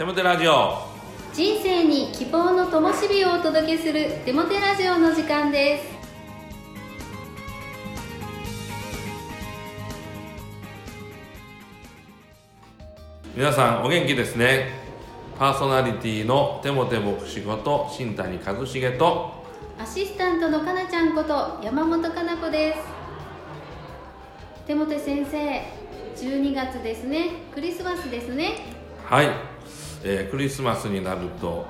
[0.00, 0.78] テモテラジオ。
[1.34, 5.84] 人生に希望の灯火をお届けするデモテラジオの時間です。
[13.36, 14.70] 皆さんお元気ですね。
[15.38, 19.44] パーソナリティのテモテ牧師こと新谷和重と。
[19.78, 22.78] アシスタントのかなちゃんこと山本かな子です。
[24.66, 25.62] 手元先生
[26.16, 27.32] 12月ですね。
[27.52, 28.80] クリスマスですね。
[29.04, 29.28] はい、
[30.02, 31.66] えークリスマスになると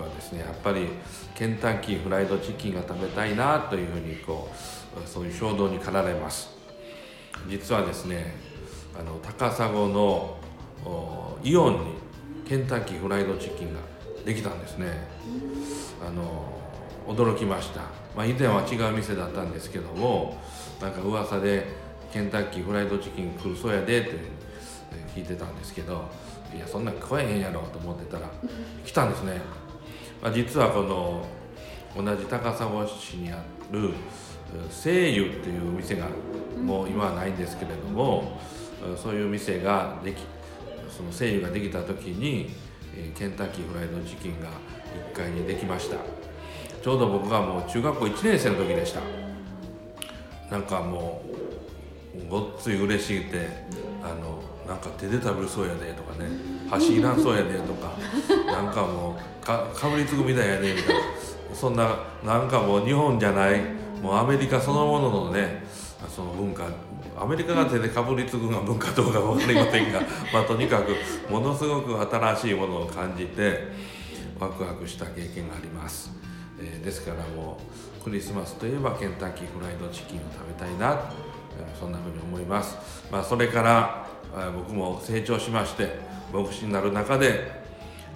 [0.00, 0.88] 僕はですねやっぱり
[1.34, 6.50] ケンタッキーフライドチキンが食べたいなというふうにこうそういう衝動に駆られます
[7.48, 8.34] 実はですね
[8.98, 10.36] あの高砂の
[11.42, 12.00] イオンに
[12.46, 13.80] ケンタッキーフライドチキンが
[14.24, 15.08] できたんですね
[16.06, 16.60] あの
[17.06, 17.80] 驚きました、
[18.16, 20.38] まあ、以前は違う店だったんですけども
[20.80, 21.66] なんか噂で
[22.12, 24.18] ケンタッキーフライドチキン来るそうやでって
[25.14, 26.08] 聞いてたんですけど
[26.54, 28.30] いやそんなん食えへんやろと思ってたら
[28.84, 29.40] 来たんですね、
[30.22, 31.26] まあ、実はこの
[31.96, 33.90] 同じ高砂市にある
[34.70, 36.06] 西湯っていう店が
[36.60, 38.38] もう今はないんですけれども
[38.96, 40.22] そういう店ができ
[40.90, 42.50] その西湯ができた時に
[43.16, 44.48] ケンタッキーフライドチキンが
[45.12, 45.96] 1階にできました。
[46.82, 49.00] ちょうど僕がもう中学校1年生の時でした。
[50.50, 51.22] なんかも
[52.14, 53.48] うごっつい嬉しくて
[54.02, 56.28] あのなんか手で食べるそうやでとかね。
[56.68, 57.92] 箸いらんそうやでとか。
[58.46, 61.00] なんかもうかかぶりつくみたいやでみたいな。
[61.54, 63.60] そんななんかもう日本じゃない。
[64.00, 65.64] もうアメリカそのもののね
[66.08, 66.64] その文化。
[67.20, 70.00] アメリカが手でかぶりつくのが文化どうか分かりませんが、
[70.32, 70.96] まあ、とにかく
[71.30, 73.72] ものすごく新しいものを感じて
[74.38, 76.12] ワクワクした経験があります、
[76.58, 77.58] えーですからも
[78.00, 80.98] うクリスマスといえばケンタッキーフライドチキンを食べたいな、
[81.58, 82.78] えーそんなふうに思います、
[83.12, 84.06] まあ、それから
[84.54, 85.98] 僕も成長しまして
[86.32, 87.60] 牧師になる中で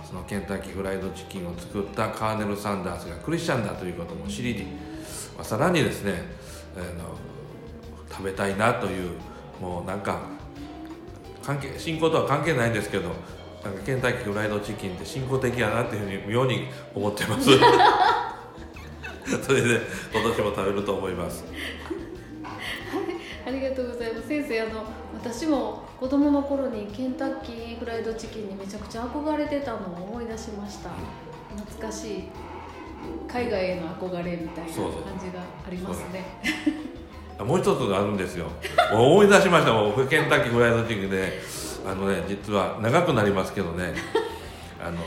[0.04, 4.64] そのケンタッキーフライドチキンを作ったカーネル・サンダースがクリスチャンだということも知り、
[5.36, 6.22] まあ、さらにですね、
[6.76, 7.16] あの
[8.10, 9.10] 食べたいなという
[9.60, 10.20] もうなんか
[11.42, 13.10] 関係信仰とは関係ないんですけど
[13.64, 17.50] なんかケンタッキーフライドチキンって信仰的やなっていうふうに妙に思ってます。
[19.42, 19.80] それで
[20.12, 21.44] 今年も食べると思います。
[23.46, 24.28] ありがとうございます。
[24.28, 24.84] 先生あの
[25.14, 30.90] 私も子供の頃にケンタッキーフライドチキンにめちゃくちゃ憧れてたのを思い出しました。
[31.56, 32.24] 懐かしい
[33.28, 36.24] 海外への憧れみたいな感じがありますね。
[37.38, 38.46] あもう一つあるんですよ。
[38.92, 39.72] 思い出しました。
[39.72, 41.40] もうケンタッキーフライドチキンで
[41.86, 43.94] あのね実は長くなりますけどね。
[44.82, 44.98] あの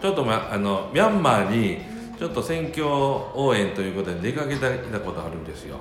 [0.00, 1.78] ちょっと、ま、あのミャンマーに
[2.18, 4.70] ちょっと選挙応援ということで出かけた
[5.00, 5.76] ことあるんですよ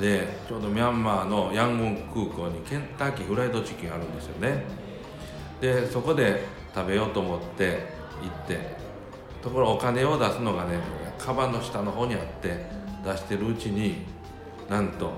[0.00, 4.64] でちょうどミャンマーのヤンゴン空港にケンタッキーフライドチキンあるんですよね。
[5.60, 6.44] でそこで
[6.74, 7.86] 食べようと思って
[8.20, 8.76] 行って
[9.42, 10.78] ところお金を出すのがね
[11.18, 12.66] カバンの下の方にあって
[13.04, 14.04] 出してるうちに
[14.68, 15.12] なんと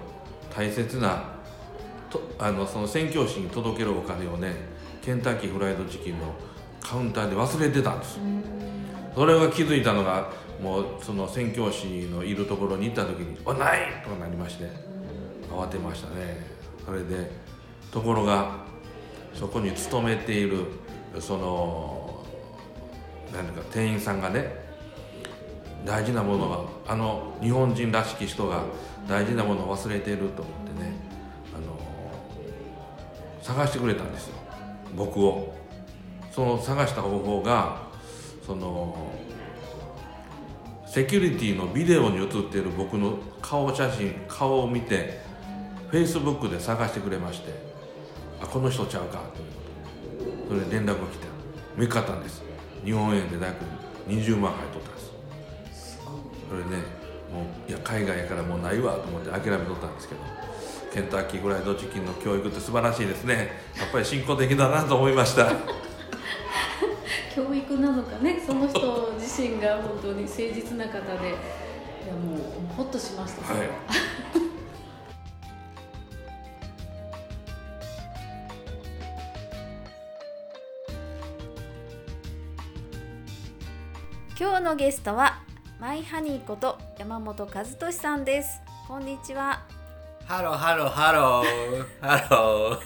[0.54, 1.24] 大切な
[2.10, 4.54] とあのその宣教師に届けるお金をね
[5.02, 6.34] ケンタッキーフライドチキンの
[6.80, 8.18] カウンターで忘れてたんです。
[9.14, 10.30] それが気づいたのが
[10.62, 14.68] もうその宣教師のいるところに行った時に「あない!」とかなりまして
[15.50, 16.56] 慌てましたね。
[16.84, 17.30] それで
[17.90, 18.50] ところが
[19.34, 20.64] そこに勤めている
[21.18, 22.24] その
[23.32, 24.64] 何か店員さんがね
[25.84, 28.62] 大事なものがあの日本人らしき人が
[29.08, 30.94] 大事なものを忘れていると思ってね
[31.54, 31.78] あの
[33.42, 34.34] 探してくれたんですよ。
[34.96, 35.54] 僕を。
[36.32, 37.78] その探した方法が
[38.46, 38.94] その
[40.96, 45.20] セキュリティのビデオに映っている僕の顔写真顔を見て
[45.90, 47.52] フェイスブックで探してくれまして
[48.40, 51.26] あこの人ちゃうかということでそれで連絡が来て
[51.76, 52.42] 見つかったんです。
[52.82, 53.62] 日本円で約
[54.08, 56.00] 20万入っとったんです。
[56.48, 56.82] それね
[57.30, 60.22] もういや海外やからもうないわと思って諦めとったんですけど
[60.94, 63.50] ケンタッキーフライドチキンの教育って素晴らしいですね。
[63.76, 65.52] やっぱり信仰的だなと思いました。
[67.36, 71.34] 教育なのかねその人自身が本当に誠実な方で。
[72.06, 72.38] いやもう
[72.74, 73.66] ほっとしました、はい。
[84.38, 85.40] 今日のゲストは
[85.78, 88.62] マイハニーこと山本和俊さんです。
[88.88, 89.60] こんにちは。
[90.24, 92.78] Hello hello hello hello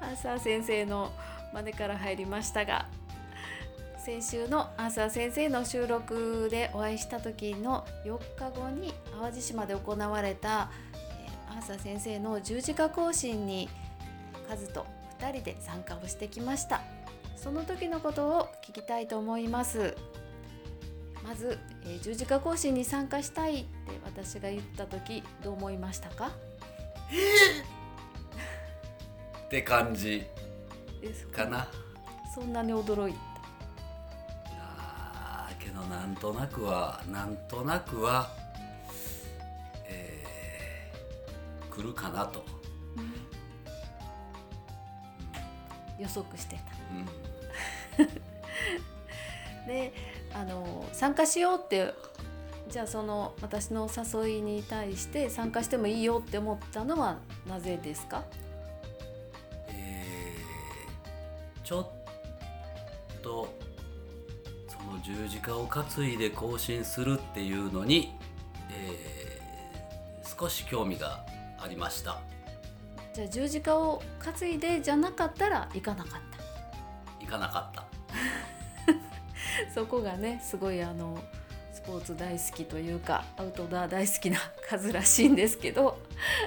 [0.00, 1.10] アーサー先生の
[1.52, 2.86] 真似から入りましたが
[4.06, 13.68] 先週のアーサー先生の収録でお会いした時の4日後に淡路島で行われた、えーアーサー先生の十字架行進に
[14.48, 14.86] カズと
[15.18, 16.82] 2人で参加をしてきました。
[17.36, 19.96] その時のことを聞きたいと思います。
[21.24, 23.66] まず、えー十字架行進に参加したいって
[24.04, 26.30] 私が言った時どう思いましたか？
[29.46, 30.24] って感じ
[31.00, 31.44] ですか？
[31.46, 31.66] な。
[32.32, 33.18] そんなに驚いた
[35.76, 38.30] あーけどなんとなくはなんとなくは
[39.86, 42.42] えー来るかなと、
[45.98, 46.62] 予測してた。
[48.00, 48.06] うん、
[49.68, 49.92] で
[50.32, 51.92] あの参加しようって
[52.70, 58.22] じゃあその私の誘いに対して参加してもいいよって思ったのはなぜですか？
[59.68, 61.95] えーちょっ
[65.06, 68.16] 十字架を担いで行進するっていうのに、
[68.70, 69.16] えー
[70.38, 71.24] 少し興味が
[71.58, 72.18] ありました。
[73.14, 77.24] じゃあ十字架を担いでじゃなかったら行かなかった。
[77.24, 77.86] 行かなかった。
[79.72, 81.16] そこがねすごいあの
[81.72, 84.38] スポーツ大好きというかアウトドア大好きな
[84.68, 85.98] 数らしいんですけど。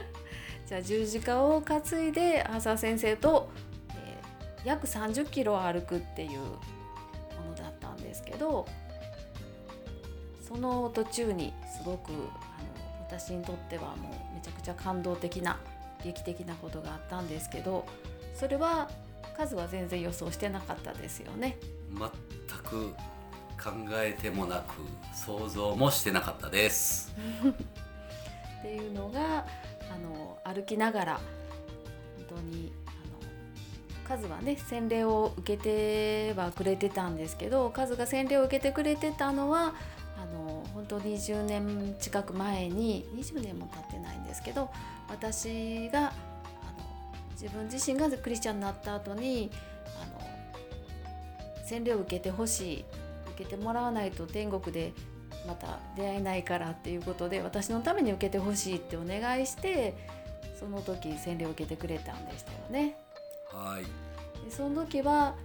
[0.68, 3.50] じゃあ十字架を担いで浅田先生と、
[3.96, 6.42] えー約30キロ歩くっていう
[8.40, 8.66] ど
[10.48, 12.20] その途中にすごくあの
[13.08, 15.60] 私にとってはもうめちゃくちゃ感動的な
[16.04, 17.86] 劇的なことがあったんですけど
[18.34, 18.90] それは
[19.38, 21.58] 数は全然予想してなかったですよね。
[21.92, 22.10] 全
[22.64, 22.94] く
[23.62, 24.74] 考えてもなく
[25.14, 27.14] 想像もしてなかったです
[28.60, 29.46] っていうのが
[29.92, 31.14] あの歩きながら
[32.30, 32.72] 本当に
[34.10, 39.76] カズはね洗礼を受けてはくれてたんですけどカズが洗礼を受けてくれてたのは
[40.18, 44.72] あの本当20年近く前に20年も経ってないんですけど
[45.10, 46.12] 私があの
[47.34, 49.52] 自分自身がクリスチャンになった後に
[50.02, 52.86] あの洗礼を受けてほしい
[53.36, 54.92] 受けてもらわないと天国で
[55.48, 59.94] また出会えないからっていうことで私のために受けてほしいってお願いして
[60.60, 63.09] その時洗礼を受けてくれたんでしたよね。
[63.52, 63.84] はい。
[64.46, 65.36] でその時はあのは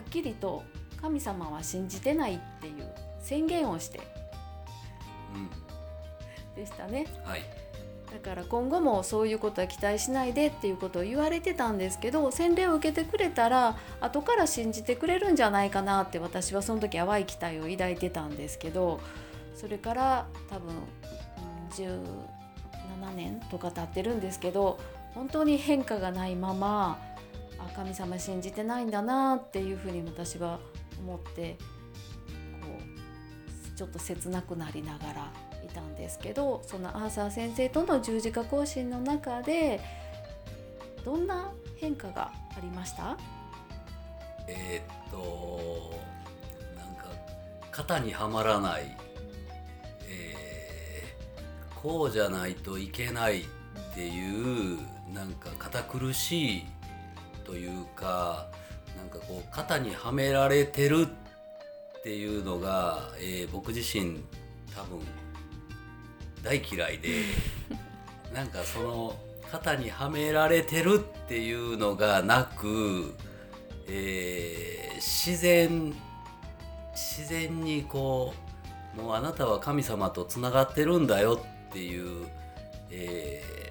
[0.00, 0.62] っきりと
[1.00, 4.00] 神様は信じてないっていう宣言をして。
[5.34, 5.50] うん。
[6.56, 7.06] でしたね。
[7.24, 7.42] はい。
[8.12, 19.00] だから今後もそういうことは期待しないでっていうことを言われてたんですけど洗礼を受けてくれたら後から信じてくれるんじゃないかなって私はその時淡い期待を抱いてたんですけど
[19.54, 24.78] それから多分うん17年とか経ってるんですけど
[25.14, 26.98] 本当に変化がないまま
[27.58, 30.60] あ神様信じてないんだなっていうふうに私は
[31.00, 31.56] 思って
[32.60, 32.68] こ
[33.74, 35.32] うちょっと切なくなりながら
[35.64, 39.80] いたんですけどそのアーサー先生との十字架行進の中で
[41.04, 43.16] どんな変化がありました？
[44.46, 45.92] えーっと
[46.76, 47.10] なんか
[47.70, 48.96] 型にはまらない、
[50.08, 53.44] えーこうじゃないといけないっ
[53.94, 54.78] ていう
[55.14, 56.66] なんか堅苦しい
[57.44, 58.46] というか
[58.96, 61.06] なんかこう型にはめられてる
[61.98, 64.20] っていうのが、えー僕自身
[64.74, 65.00] 多分
[66.42, 67.08] 大嫌いで
[68.32, 69.16] なんかその
[69.50, 73.14] 型にはめられてるっていうのがなく、
[73.88, 75.94] えー自然
[76.92, 78.34] 自然にこ
[78.96, 82.26] うもうあなたは神様とつながってるんだよっていう、
[82.90, 83.67] えー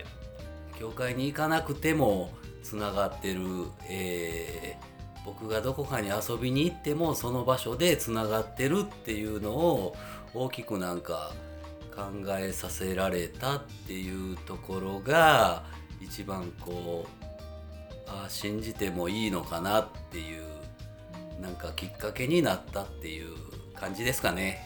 [0.79, 2.31] 教会に行かなくても
[2.63, 3.41] つながってる、
[3.89, 9.95] えー僕がどこかに遊びに行ってもその場所でつながってるっていうのを
[10.33, 11.33] 大きくなんか
[11.93, 12.03] 考
[12.39, 15.63] えさせられたっていうところが
[15.99, 17.27] 一番こう
[18.07, 20.43] あ信じてもいいのかなっていう
[21.41, 23.35] なんかきっかけになったっていう
[23.75, 24.61] 感じですかね。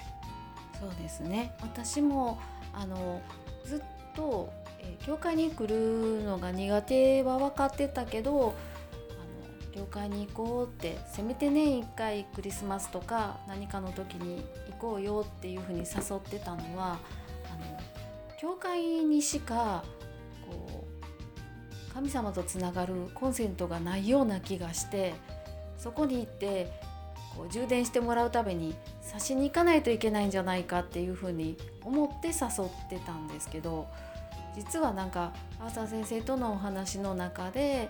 [0.79, 2.39] そうですね私も
[2.73, 3.21] あの
[3.65, 3.81] ずっ
[4.15, 4.51] と、
[4.83, 17.79] え教会に来るのが苦手は分かってたけどあの教会に行こうってせめて年1回クリスマスとか何かの時に行こうよっていうふうに誘ってたのはあの
[18.39, 19.83] 教会にしか
[20.47, 25.13] こう神様とつながるコンセントがないような気がして
[25.77, 26.71] そこに行って
[27.35, 33.87] こう充電してもらうために差しに行かないといけないんじゃないかっていうふうに思って誘ってたんですけど
[34.55, 37.89] 実はなんかアーサー先生とのお話の中で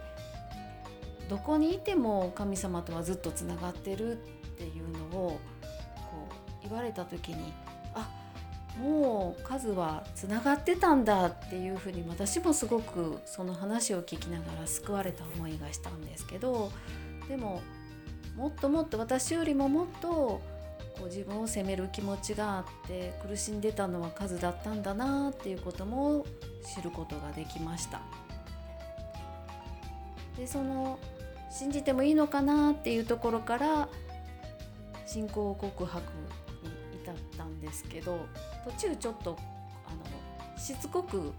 [1.30, 4.16] どこにいても神様とはずっとつながってるっ
[4.58, 5.40] ていうのを
[6.12, 6.28] こ
[6.64, 7.54] う言われた時に
[7.96, 8.10] あ
[8.80, 16.72] もう数はつながってたんだっていうふうに私もすごくその話を聞きながら救われた思いがしたんですけど
[17.28, 17.62] でも
[18.36, 20.42] もっともっと私よりももっと
[20.98, 26.26] こう自分を責める気持ちがあって苦しんでたのは数だったんだなっていうことも
[26.76, 28.02] 知ることができました。
[30.38, 30.98] でその
[31.50, 33.90] 信じてもいいのかなっていうところから
[35.06, 36.02] 信仰告白
[36.64, 36.70] に
[37.04, 38.26] 至ったんですけど
[38.64, 39.38] 途中ちょっと
[39.86, 39.92] あ
[40.52, 41.34] のしつこく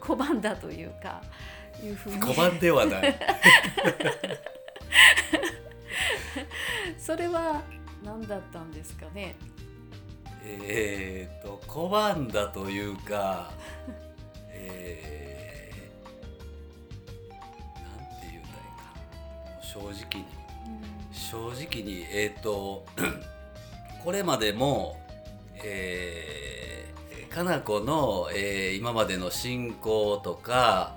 [0.00, 1.22] 拒んだというか
[1.82, 3.14] いうふうに拒んではない
[6.98, 7.62] それは
[8.04, 9.36] 何だったんですかね？
[10.46, 13.50] えー、と拒んだというか
[14.52, 18.52] えー、なんて言うんだい
[19.58, 20.26] か正直に。
[21.12, 22.84] 正直にえっ、と
[24.04, 25.00] これまでも
[25.66, 30.96] えー、かな子の、えー今までの信仰とか、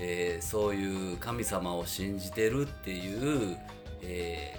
[0.00, 3.56] えーそういう神様を信じてるっていう、
[4.02, 4.57] え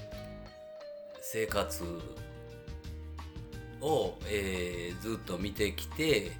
[1.31, 1.83] 生活
[3.81, 6.31] を、えーずっと見てきて、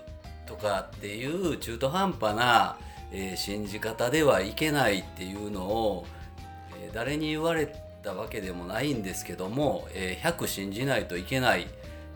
[0.46, 2.78] とかっていう中途半端な、
[3.12, 6.06] えー信じ方ではいけないっていうのを、
[6.86, 11.66] えー誰に言われたわけでもないんですけども、えー100信じないといけないっ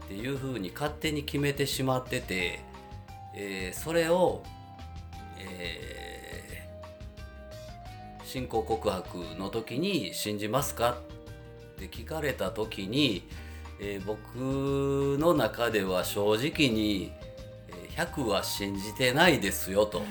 [0.08, 2.60] ていうふうに勝手に決めてしまってて、
[3.34, 4.42] えーそれを、
[5.38, 5.90] えー
[8.24, 10.98] 信仰告白の時に「信じますか?」
[11.74, 13.28] って聞かれた時に、
[13.80, 17.12] えー僕の中では正直に
[17.68, 20.02] えー100は信じてないですよと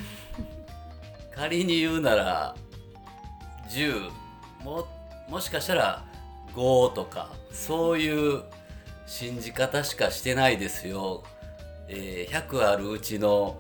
[1.34, 2.56] 仮に言うなら
[3.70, 4.10] 10
[4.64, 4.88] も
[5.30, 6.04] もしかしたら
[6.56, 8.44] 5とかそういう
[9.06, 11.24] 信じ方しかしてないですよ、
[11.88, 13.60] えー100あるうちの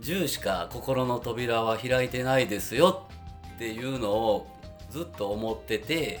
[0.00, 3.06] 10しか心の扉は開いてないですよ。
[3.56, 4.46] っていうのを
[4.88, 6.20] ずっと思ってて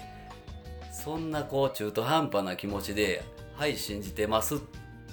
[0.92, 3.22] そんなこう中途半端な気持ちで
[3.56, 4.60] 「はい信じてます」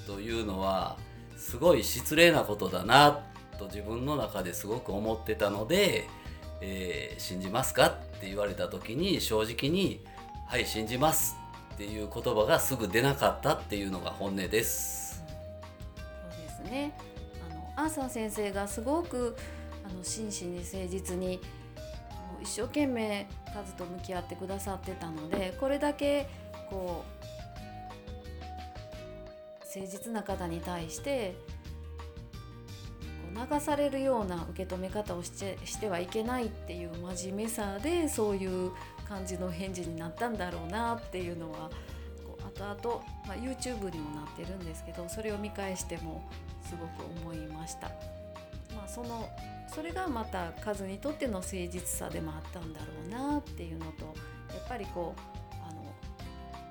[0.06, 0.98] というのは
[1.38, 3.24] すごい失礼なことだな
[3.58, 6.06] と自分の中ですごく思ってたので
[6.60, 10.04] 「えー信じますか?」って言われた時に正直に
[10.48, 11.36] 「はい信じます」
[11.76, 15.24] っていう言葉がすぐ出なかったっていうのが本音です。
[16.32, 16.98] そうですね
[17.50, 19.38] あのアーサー先生がすごく
[19.88, 26.28] あの真摯に誠実にもう一生懸命数と向き合ってくださってたのでこれだけ
[26.70, 27.18] こう
[29.66, 31.36] 誠実な方に対して
[33.34, 38.72] 流されるような受け止め方をしてしてはいけないっていう真面目さでそういう
[39.08, 41.70] 感じの返事になったんだろうなっていうのは
[42.26, 46.30] こう後々、まあ、YouTube にもなってるんですけどそれを見返しても
[46.64, 47.88] すごく思いました。
[48.76, 49.30] まあ、その
[49.74, 55.94] それがまたカズにとっての誠実さでもあったんだろうなっていうのとやっぱりこうあの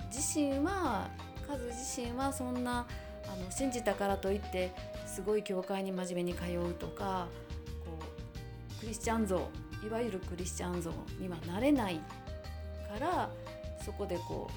[0.09, 1.09] 自身は
[1.47, 2.87] カズ自身はそんな
[3.29, 4.73] あの信じたからといって
[5.17, 7.27] すごい教会に真面目に通うとか
[7.87, 7.91] こ
[8.77, 9.49] うクリスチャン像
[9.83, 11.99] いわゆるクリスチャン像にはなれない
[12.93, 13.31] から
[13.83, 14.51] そこでこ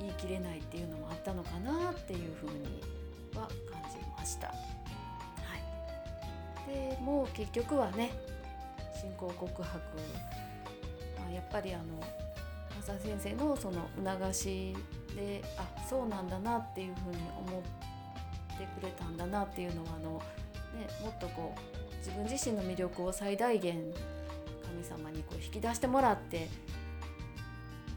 [0.00, 2.80] 言い切れないっていうのもあったのかなっていうふうに
[3.38, 4.46] は感じました。
[4.46, 4.54] は
[6.66, 8.10] い、でもう結局はね
[8.98, 9.78] 信仰告白、
[11.18, 11.84] まあ、やっぱりあの
[12.80, 14.74] 浅先生のその促し
[15.14, 17.87] であそうなんだなっていうふうに思って
[18.58, 20.22] てくれたんだなっていうのはあの、
[20.78, 23.92] ね、もっとこう自分自身の魅力を最大限
[24.66, 26.48] 神様にこう引き出してもらって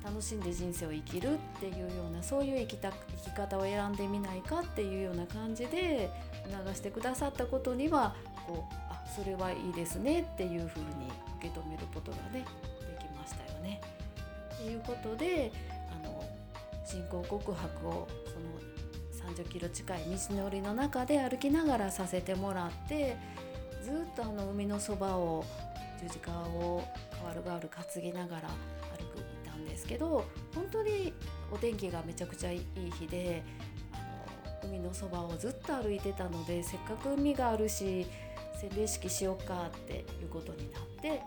[0.04, 2.92] 楽しんで人生を生きるっていうようなそういう生きた
[3.24, 6.10] 生き方を選んでみないかっていうような感じで
[6.52, 8.16] 促してくださったことには
[8.48, 10.86] こうあそれはいいですねっていうふうに
[11.40, 12.44] 受け止めることがねで
[13.00, 13.80] きましたよね。
[14.58, 15.52] ということで
[15.92, 16.24] あの
[16.84, 18.71] 信仰告白をその
[19.32, 23.18] 30キロ近い道のりの中で歩きながらさせてもらって
[23.82, 25.46] ずっとあの海のそばを
[26.02, 26.84] 十字架を
[27.14, 28.42] 代わる代わる担ぎながら
[28.98, 31.14] 歩くいたんですけど本当に
[31.52, 32.62] お天気がめちゃくちゃいい
[33.00, 33.44] 日で
[33.94, 33.98] あ
[34.66, 38.06] の海のそばをずっと歩いてたのでせっかく海があるし
[38.60, 41.22] 洗礼式しようかっていうことになってで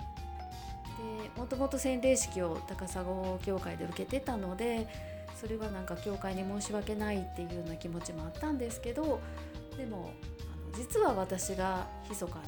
[1.36, 3.04] もともと洗礼式を高砂
[3.44, 4.86] 教会で受けてたので
[5.44, 9.20] それはなんか教会に申し訳ないっていうような気持ちもあったんですけど
[9.76, 10.14] でも
[10.54, 12.38] あの実は私が密か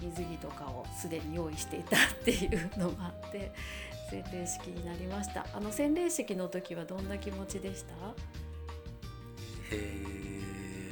[0.00, 3.52] に水着とかをすでに用意していたっていうのがあって
[4.08, 5.44] 洗礼式になりました。
[5.52, 7.92] あの洗礼式の時はどんな気持ちでした？
[9.70, 10.90] へえ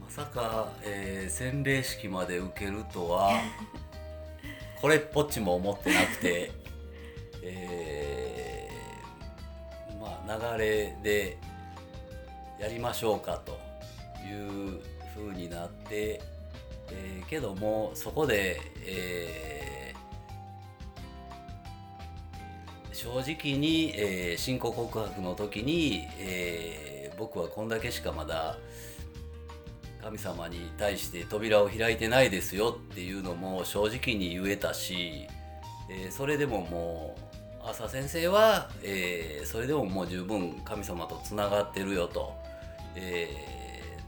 [0.00, 3.32] まさか、えー洗礼式まで受けるとは
[4.80, 6.50] これっぽっちも思ってなくて、
[7.42, 7.95] えーまあ
[10.26, 11.38] 流れで
[12.58, 13.58] やりましょうかと
[14.26, 14.80] いう
[15.14, 16.20] 風になって、
[16.90, 19.76] えーけどもそこで、えー
[22.92, 28.58] 正直に、えー信仰告白の時に、えー僕はこんだけしかまだ
[30.02, 35.26] 神様に対して扉を開いてないですよっていうのも正直に言えたし、
[35.90, 37.25] えーそれでももう
[37.70, 42.34] 浅先生は、えーそれでももう十分神様とつながってるよと、
[42.94, 43.28] え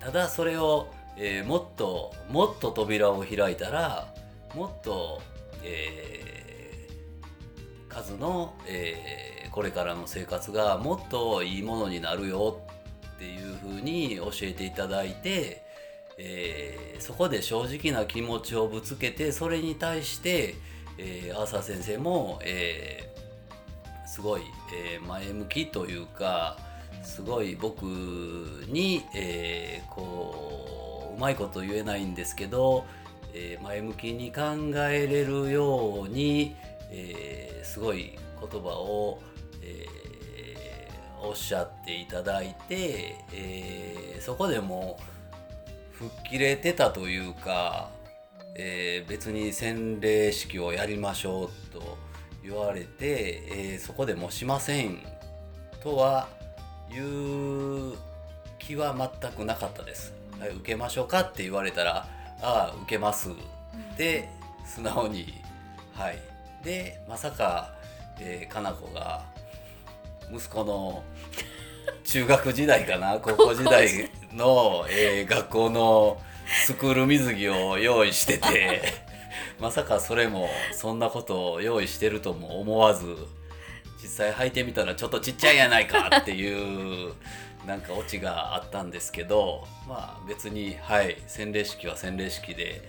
[0.00, 4.12] ーただそれを、えーもっともっと扉を開いたら
[4.54, 5.20] もっと、
[5.62, 12.60] えー数の、えーこれからの生活がもっといいものになるよ
[13.16, 15.64] っていうふうに教えていただいて、
[16.18, 20.54] えーそこで正直な気持ちをぶつけてそれに対して、
[20.98, 23.17] えー、アーサー先生も、えー
[24.18, 24.42] すごい、
[24.74, 26.56] えー前向きというか
[27.04, 27.84] すごい僕
[28.66, 32.84] に、えーこううまいこと言えないんですけど、
[33.32, 36.56] えー前向きに考えれるように、
[36.90, 39.22] えすごい言葉を、
[39.62, 39.86] え
[41.22, 44.98] おっしゃっていただいて、えそこでも
[45.92, 47.90] 吹っ切れてたというか、
[48.56, 52.07] え別に洗礼式をやりましょうと
[52.42, 54.98] 言われて、えーそこでもうしません
[55.82, 56.28] とは
[56.90, 57.96] いう
[58.58, 60.14] 気は全くなかったです。
[60.38, 62.06] はい、受けましょうかって言われたら
[62.42, 63.30] 「ああ受けます」
[63.98, 64.28] で
[64.66, 65.34] 素直に
[65.94, 66.18] はい。
[66.64, 67.74] でまさか、
[68.20, 69.24] えー、かな子が
[70.32, 71.02] 息子の
[72.04, 76.20] 中学時代かな 高校時代の、えー学校の
[76.64, 78.82] スクール水着を用意してて
[79.60, 83.16] まさかそれもそんなことを用意してるとも思わず
[84.02, 87.12] 実際履いてみたらちょっとちっちゃいやないかっていう
[87.66, 92.82] なんかオチがあったんですけどまあ別にはい洗礼式は洗礼式で、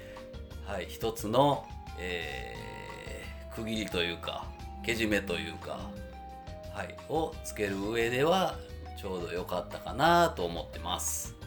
[0.66, 1.66] はい、一つの、
[2.00, 2.60] えー
[3.60, 4.46] 区切りというか
[4.84, 5.80] けじめというか、
[6.74, 8.56] はい、をつける上では
[9.00, 11.39] ちょうど良かったかなと思ってます。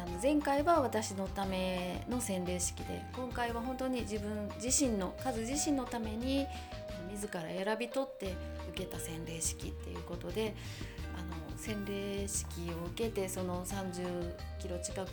[0.00, 6.46] あの前回は私のための洗礼式で今回は本当に自分自身の数自身のために
[7.10, 8.34] 自ら選び取って
[8.70, 10.54] 受けた洗礼式っていうことで
[11.14, 11.18] あ
[11.52, 12.46] の洗礼式
[12.82, 15.10] を受けてその30キロ近く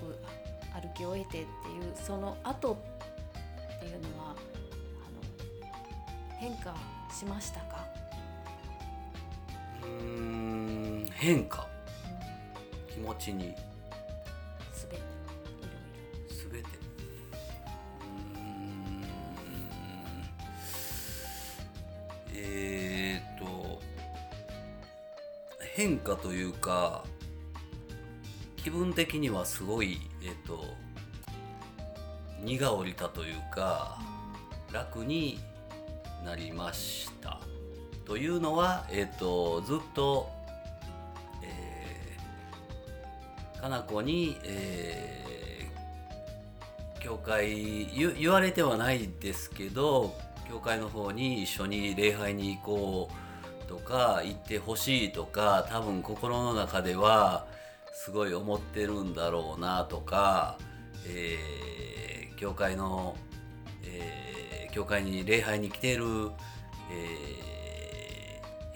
[0.74, 1.46] 歩き終えてっていう
[1.96, 2.78] その後
[3.76, 4.38] っていうのはあの
[6.38, 6.74] 変化
[7.14, 7.86] しましたか、
[9.84, 11.68] うん変化？
[12.90, 13.54] 気持ちに。
[25.78, 27.04] 変化というか
[28.56, 30.66] 気分的にはすごいえっ、と
[32.44, 34.00] 荷が下りたというか
[34.74, 35.40] 楽に
[36.26, 37.40] なりました。
[38.06, 40.30] というのは、えー、とずっと、
[41.44, 45.18] えー、かな子に、えー
[47.00, 47.86] 教会
[48.18, 50.14] 言われてはないですけど
[50.50, 53.27] 教会の方に一緒に礼拝に行こう
[53.68, 57.46] とか行ってほしいとか多分心の中では
[57.94, 60.58] すごい思ってるんだろうなとか、
[61.06, 61.58] えー
[62.38, 63.18] 教会の、
[63.84, 66.04] えー教会に礼拝に来てる、
[66.92, 67.48] えー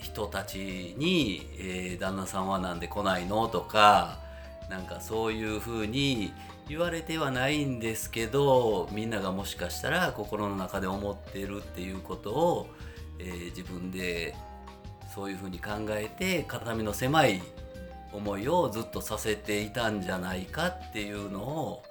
[0.01, 4.19] 人たちに、え旦那さんはなんで来ないのとか
[4.69, 6.33] なんかそういうふうに
[6.67, 12.67] 言われてはないんですけどみんながもしかしたら心の中で思ってるっていうことを、
[13.19, 14.35] えー自分で
[15.13, 17.41] そういうふうに考えて肩身の狭い
[18.13, 21.83] 思いをずっとさせていたんじゃないかっていうのを、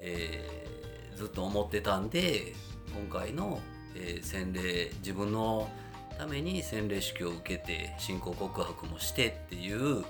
[0.00, 0.74] えー
[1.14, 2.54] ずっと思ってたんで
[2.92, 3.60] 今回の、
[3.94, 5.68] えー洗礼自分の
[6.18, 10.04] ために洗礼式を受けて信仰告白もしてっていう、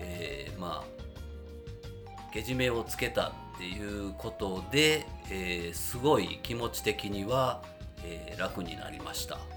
[0.00, 7.62] えーまあけじめをつけたっていうことで、えーすごい気持ち的には、
[8.02, 9.55] えー楽になりました。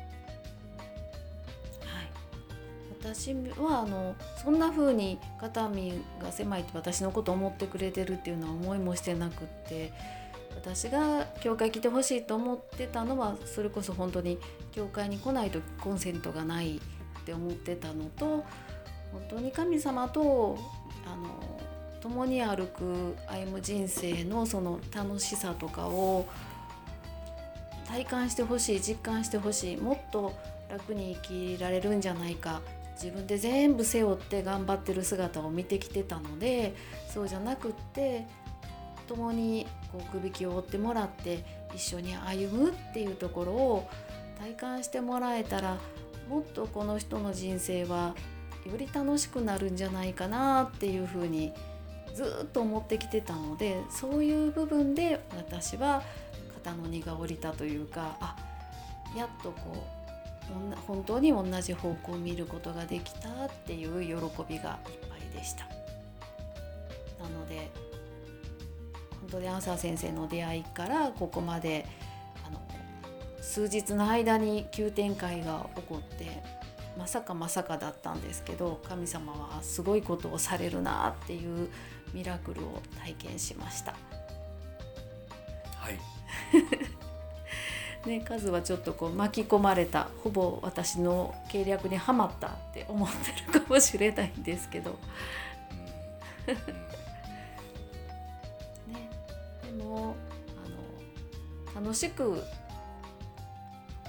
[2.99, 9.93] 私はあのそんな風に肩身が狭いって私のこと思ってくれてるっていうのは思いもしてなくって
[10.55, 14.37] 私が教会来てほしいと思ってたのはそれこそ本当に
[14.73, 18.43] 教会に来ないとコンセントがないって思ってたのと
[19.11, 20.57] 本当に神様と
[21.05, 21.61] あの
[22.01, 26.27] 共に歩く歩む人生のその楽しさとかを
[27.87, 30.33] 体感してほしい実感してほしいもっと
[30.69, 32.61] 楽に生きられるんじゃないか。
[33.01, 36.75] 自分で全部背負って頑張ってる姿を見てきてたので
[37.07, 38.27] そうじゃなくって
[39.07, 43.89] 共にこうくびきを追ってもらって一緒に歩むっていうところを
[44.37, 45.77] 体感してもらえたら
[46.29, 48.15] もっとこの人の人生は
[48.65, 51.53] より楽しくなるんじゃないかなっていうふうに
[52.13, 56.03] ずっと思ってきてたのでそういう部分で私は
[56.63, 58.35] 肩の荷が下りたというかあ
[59.15, 59.98] やっとこう
[60.87, 65.65] 本当に同じ方向を見ることができたっていう喜びがいっぱいでした。
[67.23, 67.69] なので
[69.21, 71.85] 本当にアンサー先生の出会いからここまで
[72.47, 72.59] あの
[73.41, 76.41] 数日の間に急展開が起こって
[76.97, 81.69] まさかまさかだったんですけど神様はすごいことをされるなっていう
[82.13, 83.91] ミラクルを体験しました。
[85.77, 85.99] はい
[88.05, 93.15] ね、カズはちょっとこう巻き込まれたほぼ私の計略にはまったって思って
[93.53, 94.97] るかもしれないんですけど、
[96.47, 96.55] うん。
[98.93, 99.09] ね、
[99.77, 100.15] でも
[101.75, 102.41] あの楽しく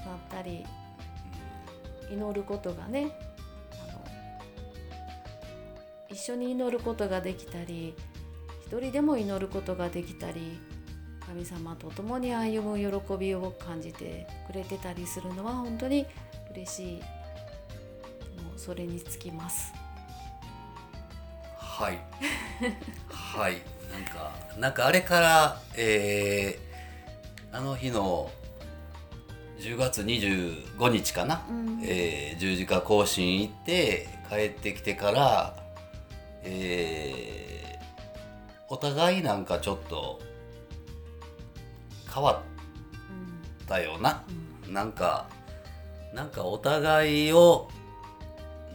[0.07, 0.65] なったり
[2.11, 3.11] 祈ることがね
[3.73, 4.05] あの
[6.09, 7.95] 一緒に祈ることができたり
[8.67, 10.61] 一人でも祈ることができたり
[11.31, 16.05] 神様と共に歩む喜びを感じてくれてたりするのは本当に
[16.53, 17.01] 嬉しい。
[18.43, 19.73] もうそれにつきます。
[21.57, 21.99] はい。
[23.09, 23.59] はい。
[23.93, 28.29] なんかなんかあれからえーあの日の
[29.61, 31.81] 10月25日かな、うん。
[31.85, 35.55] えー十字架行進行って帰ってきてから、
[36.43, 37.51] えー
[38.73, 40.21] お互いなんかちょっと
[42.13, 42.43] 変わ
[43.65, 44.23] ったよな。
[44.29, 45.27] うんなんか
[46.15, 47.69] なんかお互いを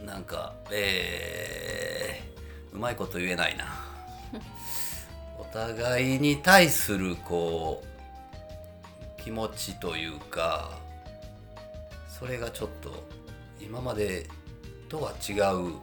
[0.04, 3.64] なんかえーうまいこと言えないな
[5.40, 7.82] お互いに対するこ
[9.18, 10.72] う気持ちというか
[12.08, 13.02] それがちょっと
[13.58, 14.28] 今まで
[14.90, 15.76] とは違う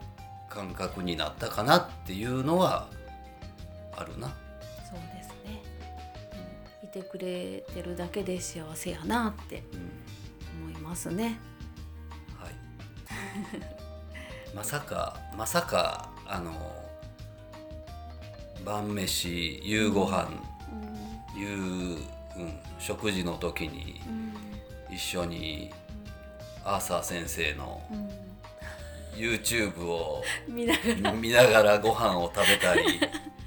[0.48, 2.88] 感覚になったかなっていうのは
[3.96, 4.32] あるな。
[6.94, 11.40] てくれてるだけで幸せやなってうん思いますね。
[12.38, 12.52] はい。
[14.54, 16.52] まさかまさかあの
[18.64, 20.28] 晩飯夕ご飯
[21.34, 21.40] うん。
[21.40, 21.48] 夕、
[22.36, 24.00] うん、食事の時に
[24.88, 25.72] 一緒に
[26.64, 28.08] アーサー先生のうん。
[29.16, 33.00] YouTube を 見ながらご飯を食べたり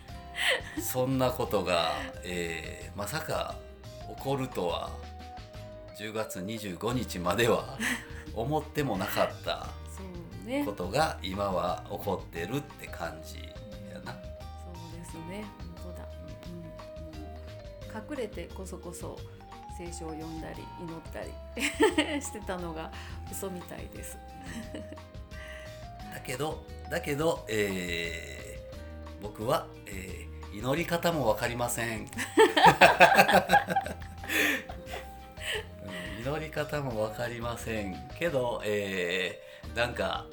[0.81, 3.55] そんなことが、えーまさか
[4.17, 4.89] 起こるとは
[5.99, 7.77] 10月25日までは
[8.33, 9.67] 思ってもなかった
[10.65, 10.71] こ。
[10.71, 13.37] とが今は起こってるって感じ
[13.93, 14.13] やな。
[14.13, 15.45] そうですね。
[15.75, 16.07] 本当だ。
[16.47, 19.17] うんうん隠れてこそこそ
[19.77, 22.91] 聖書を読んだり祈ったり してたのが
[23.31, 24.17] 嘘みたいです。
[26.13, 28.37] だけどだけど、えー
[29.21, 30.26] 僕は、えー
[30.57, 31.99] 祈り方も分かりません。
[32.01, 32.07] うん
[36.25, 38.09] 祈り方も分かりません。
[38.17, 40.25] けど、えーなんか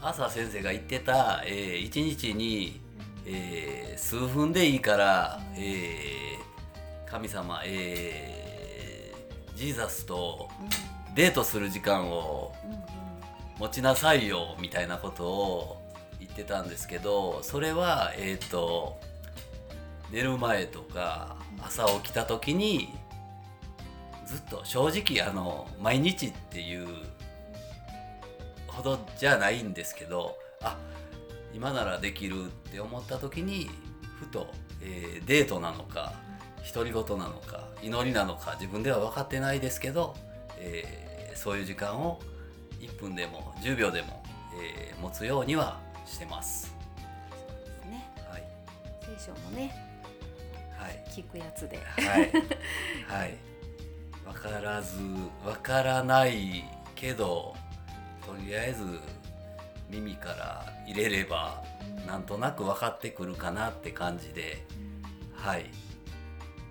[0.00, 2.80] 朝先生が言ってた、えー、1日に、
[3.24, 10.48] えー数分でいいから、えー神様、えージーザスと
[11.14, 12.52] デートする時間を
[13.58, 15.81] 持ちなさいよみたいなことを言
[16.32, 18.98] ってたんですけどそれはえっ、と
[20.10, 22.88] 寝る前とか朝起きた時に
[24.26, 26.88] ずっと正直あの毎日っていう
[28.66, 30.78] ほどじゃないんですけどあ
[31.54, 33.68] 今ならできるって思った時に
[34.18, 34.48] ふと、
[34.80, 36.14] えーデートなのか
[36.74, 40.14] 独り言なのか祈りなのか自分では分かってないですけど、
[40.58, 42.20] えーそういう時間を
[42.78, 44.22] 1分でも10秒でも、
[44.62, 46.74] えー持つようにはしてます。
[47.30, 48.10] ですね。
[48.28, 48.44] はい、
[49.18, 49.74] 聖書もね
[50.78, 51.04] はい。
[51.10, 51.78] 聞くやつで。
[51.78, 52.30] はい、
[53.06, 53.36] はい、
[54.24, 54.98] 分からず
[55.44, 57.56] 分からないけど
[58.24, 59.00] とりあえず
[59.88, 61.62] 耳から入れれば
[62.06, 64.64] なんとなく分かってくるかなって感じで
[65.34, 65.66] はい。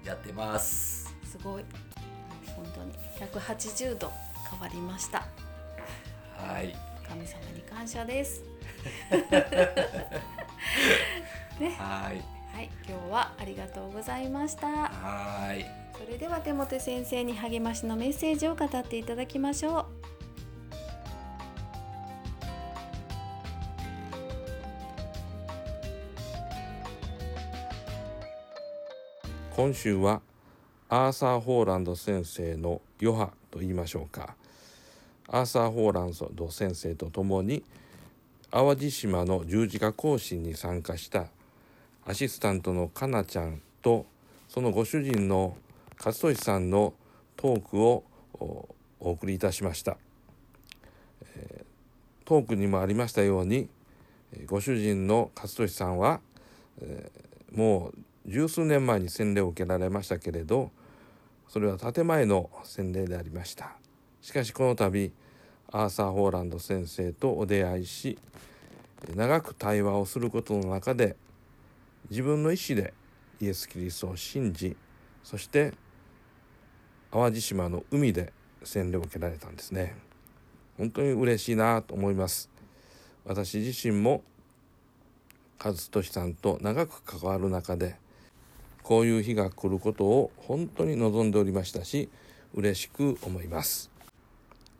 [0.05, 1.13] やってます。
[1.23, 1.65] すごい。
[2.55, 2.93] 本当に。
[3.19, 4.11] 180度
[4.49, 5.25] 変わりました。
[6.37, 6.75] はい。
[7.07, 8.50] 神様に感謝です
[11.77, 12.21] はい。
[12.53, 14.67] はい今日はありがとうございました。
[14.67, 15.65] はい。
[15.97, 19.85] それでは手元先生に励ましのメッセージを語っていただきましょ
[29.55, 30.21] 今週は
[30.89, 34.35] アーサー・ホーランド先生の余波と言いましょうか。
[35.27, 37.63] アーサー・ホーランド先生と共に
[38.51, 41.27] 淡路島の十字架行進に参加した
[42.05, 44.05] アシスタントのかなちゃんと
[44.49, 45.55] そのご主人の
[45.97, 46.93] 勝利さんの
[47.37, 48.03] トークを
[48.39, 49.97] お送りいたしました、
[51.35, 51.65] えー
[52.25, 53.67] トークにもありましたように
[54.45, 56.21] ご主人の勝利さんは、
[56.81, 60.71] えーもう十数年前に洗礼を受けられましたけれど
[61.49, 63.75] それは建前の洗礼でありました。
[64.21, 65.11] しかしこの度
[65.71, 68.17] アーサー・ホーランド先生とお出会いし
[69.15, 71.15] 長く対話をすることの中で
[72.09, 72.93] 自分の意思で
[73.39, 74.75] イエス・キリストを信じ
[75.23, 75.73] そして
[77.11, 79.95] 淡路島の海で洗礼を受けられたんですね。
[80.77, 82.49] 本当に嬉しいなと思います。
[83.25, 84.23] 私自身も
[85.63, 87.95] 和俊さんと長く関わる中で
[88.81, 92.09] こういう日が来ることを本当に望んでおりましたし
[92.55, 93.91] 嬉しく思います。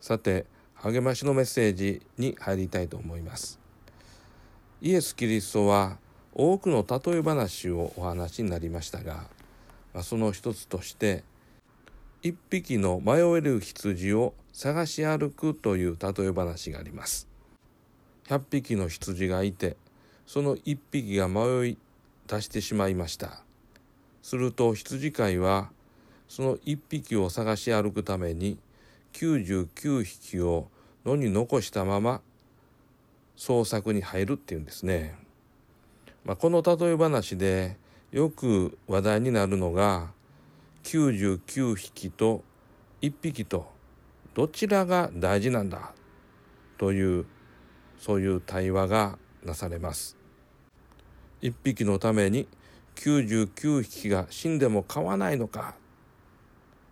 [0.00, 0.46] さて
[0.82, 3.60] 励ましのメッセージに入りたいと思います。
[4.80, 5.96] イエス・キリストは
[6.34, 9.24] 多くの例え話をお話になりましたが
[9.94, 11.22] まその一つとして
[12.22, 17.28] 一匹の迷える羊を探し歩くという例え話があります。
[18.26, 19.76] 100匹の羊がいて
[20.26, 21.78] その1匹が迷い
[22.26, 23.44] 出してしまいました。
[24.20, 25.70] すると羊飼いは
[26.28, 28.58] その1匹を探し歩くために
[29.12, 30.68] 99匹を
[31.04, 32.20] 野に残したまま
[33.36, 35.16] 捜索に入るっていうんですね、
[36.24, 37.76] まあ、この例え話で
[38.10, 40.10] よく話題になるのが
[40.84, 42.44] 99匹と
[43.00, 43.70] 1匹と
[44.34, 45.92] どちらが大事なんだ
[46.78, 47.26] という
[47.98, 50.16] そういう対話がなされます。
[51.42, 52.46] 1匹のために
[52.96, 55.74] 99匹が死んでも構わないのか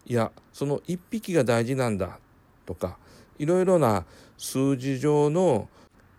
[0.07, 2.19] いやその1匹が大事なんだ
[2.67, 2.99] とか
[3.41, 4.05] いろいろな
[4.37, 5.67] 数字上の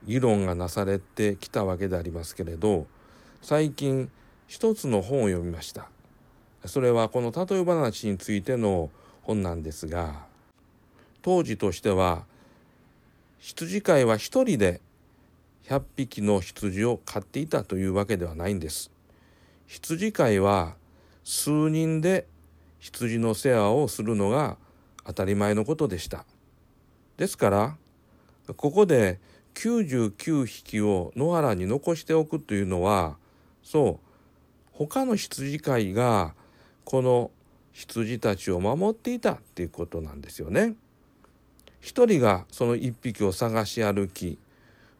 [0.05, 2.87] 議論がなされてきたわけでありますけれど
[3.43, 4.09] 最近
[4.47, 5.87] 一つの本を読みました。
[6.65, 8.89] それはこの例え話についての
[9.21, 10.25] 本なんですが
[11.21, 12.23] 当時としては
[13.37, 14.81] 羊飼いは一人で
[15.67, 18.89] 100匹の羊を飼っていたというわけではないんです。
[19.67, 20.73] 羊飼いは
[21.23, 22.25] 数人で
[22.79, 24.57] 羊の世話をするのが
[25.05, 26.25] 当たり前のことでした。
[27.21, 27.75] ですから
[28.57, 29.19] ここで
[29.53, 33.15] 99匹を野原に残しておくというのは
[33.61, 34.07] そう
[34.71, 36.33] 他の羊飼いが
[36.83, 37.29] この
[37.73, 40.73] 羊たちを守っていたっていうことなんですよね。
[41.79, 44.39] 一人がその一匹を探し歩き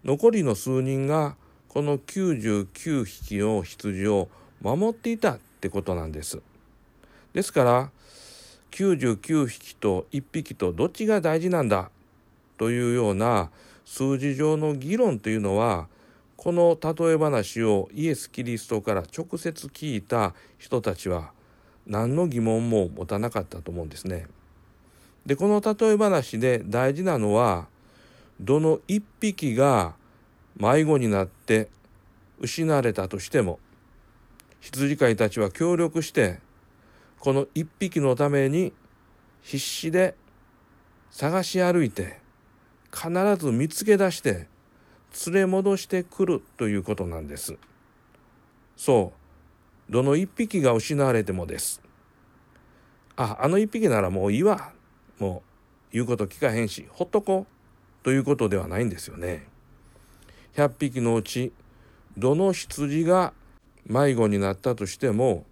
[0.03, 1.35] 残りの数人が
[1.69, 4.29] この99匹の羊を
[4.61, 6.39] 守っていたってことなんです。
[7.33, 7.89] ですから
[8.69, 11.89] 99匹と1匹とどっちが大事なんだ
[12.61, 13.49] というような
[13.85, 15.87] 数字上の議論というのは
[16.37, 21.31] この例え話をイエス・キリストから直接聞いた人たちは
[21.87, 24.27] 何の疑問も持たなかったと思うんですね。
[25.25, 27.65] でこの例え話で大事なのは
[28.39, 29.95] どの一匹が
[30.55, 31.67] 迷子になって
[32.39, 33.57] 失われたとしても
[34.59, 36.37] 羊飼いたちは協力して
[37.17, 38.71] この一匹のために
[39.41, 40.13] 必死で
[41.09, 42.20] 探し歩いて
[42.93, 44.47] 必ず見つけ出して
[45.27, 47.57] 連れ戻してくるということなんです。
[48.77, 49.13] そ
[49.89, 51.81] うどの一匹が失われてもです。
[53.15, 54.71] ああの一匹ならもういいわ
[55.19, 55.43] も
[55.91, 59.47] う言うこと聞かへんしほっとこうということではないんですよね。
[60.55, 61.53] 100匹のうち
[62.17, 63.33] どの羊が
[63.85, 65.45] 迷子になったとしても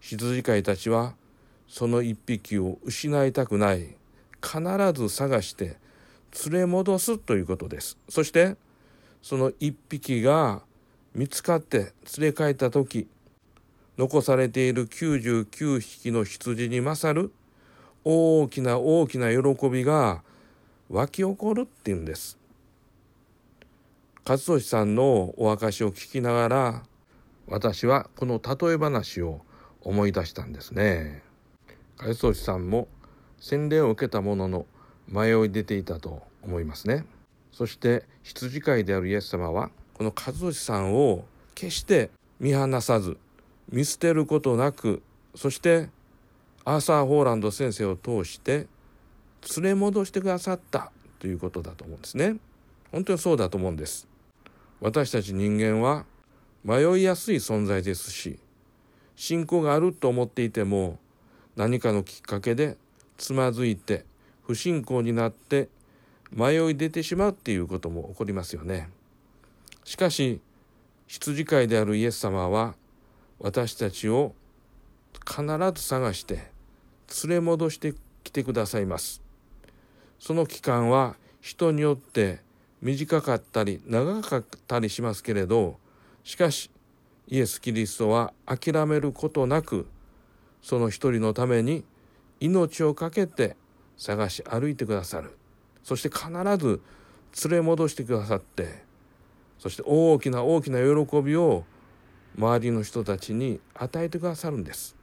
[0.00, 1.14] 羊飼いたちは
[1.68, 3.96] その一匹を失いたくない
[4.42, 4.62] 必
[4.94, 5.76] ず探して
[6.50, 8.56] 連れ戻すということですそして
[9.22, 10.62] その一匹が
[11.14, 13.08] 見つかって連れ帰った時
[13.96, 17.32] 残されている99匹の羊に勝る
[18.04, 20.22] 大きな大きな喜びが
[20.90, 22.38] 湧き起こるっていうんです
[24.26, 26.82] 勝利さんのお証を聞きながら
[27.46, 29.42] 私はこの例え話を
[29.82, 31.22] 思い出したんですね。
[31.98, 32.88] 海藻師さんも
[33.38, 34.66] 洗礼を受けたものの
[35.08, 37.04] 迷い出ていたと思いますね。
[37.52, 43.16] そして羊飼いであるイエス様はこの和義さんを決して見放さず
[43.70, 45.02] 見捨てることなく
[45.34, 45.88] そして
[46.64, 48.66] アーサー・ホーランド先生を通して
[49.56, 52.36] 連れ戻してくださったということだと思うんですね。
[52.90, 54.08] 本当にそうだと思うんです。
[54.80, 56.04] 私たち人間は
[56.64, 58.38] 迷いやすい存在ですし
[59.16, 60.98] 信仰があると思っていても
[61.56, 62.76] 何かのきっかけで
[63.16, 64.04] つまずいて
[64.46, 65.68] 不信仰になって
[66.30, 68.90] 迷い出てしまうっていうことも起こりますよね。
[69.84, 70.40] しかし
[71.06, 72.74] 羊飼いであるイエス様は
[73.38, 74.34] 私たちを
[75.26, 75.42] 必
[75.74, 76.50] ず探して
[77.24, 79.22] 連れ戻してきてくださいます。
[80.18, 82.40] その期間は人によって
[82.80, 85.78] 短かったり長かったりしますけれど
[86.22, 86.70] しかし
[87.28, 89.86] イエス・キリストは諦めることなく
[90.62, 91.84] その一人のために
[92.40, 93.56] 命を懸けて
[93.96, 95.36] 探し歩いてくださる。
[95.82, 96.80] そして必ず
[97.48, 98.82] 連れ戻してくださって
[99.58, 101.64] そして大きな大きな喜びを
[102.36, 104.96] 周りの人たちに与えてくださるんです。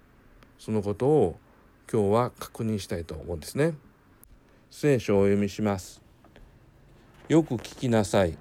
[0.60, 1.40] そのことを
[1.92, 3.74] 今日は確認したいと思うんですね。
[4.70, 6.02] 聖書をお読みします。
[7.28, 8.38] よく聞きなさい。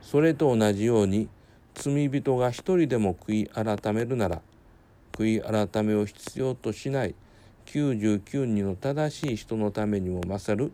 [0.00, 1.28] それと同じように
[1.74, 4.42] 罪人が一人でも悔い改めるなら
[5.12, 7.14] 悔い改めを必要としない
[7.70, 10.72] 99人の正しい人のためにも勝る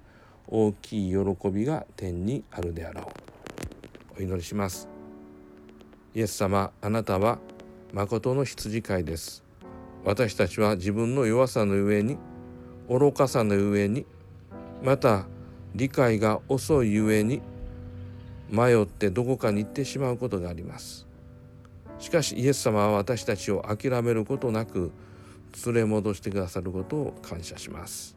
[0.48, 4.20] 大きい喜びが天にあるであろう。
[4.20, 4.88] お祈りします。
[6.14, 7.38] イエス様あなたは
[7.92, 9.44] 誠の羊飼いです。
[10.06, 12.16] 私たちは自分の弱さの上に
[12.88, 14.06] 愚かさの上に
[14.82, 15.26] また
[15.74, 17.42] 理解が遅いゆえに
[18.48, 21.06] 迷ってどこかに行ってしまうことがあります。
[21.98, 24.92] しかしイエス様は私たちを諦めることなく
[25.66, 28.16] 連れ戻してくださることを感謝します。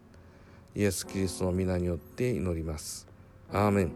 [0.76, 3.08] イエス・キリストの皆によって祈ります。
[3.52, 3.92] アーメン。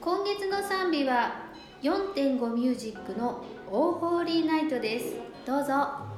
[0.00, 5.16] 今月の賛美は4.5ミュージックの「オーホーリーナイト」です。
[5.46, 6.11] どうぞ。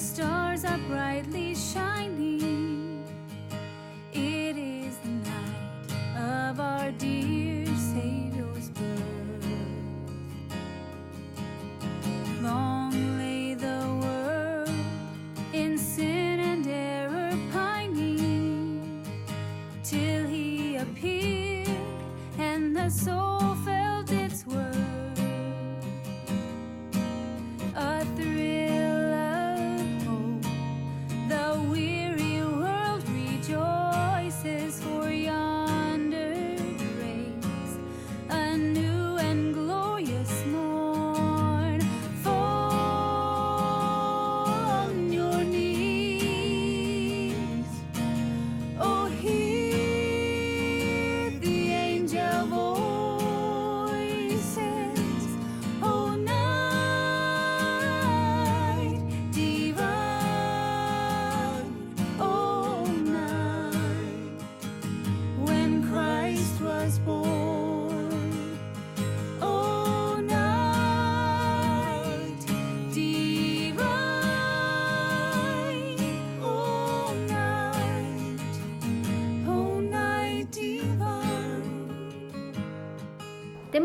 [0.00, 1.89] stars are brightly shining.